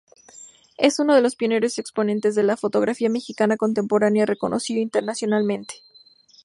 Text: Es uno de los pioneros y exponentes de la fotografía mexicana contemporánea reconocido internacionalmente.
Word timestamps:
Es 0.79 0.97
uno 0.97 1.13
de 1.13 1.21
los 1.21 1.35
pioneros 1.35 1.77
y 1.77 1.81
exponentes 1.81 2.33
de 2.33 2.41
la 2.41 2.57
fotografía 2.57 3.07
mexicana 3.07 3.55
contemporánea 3.55 4.25
reconocido 4.25 4.81
internacionalmente. 4.81 5.83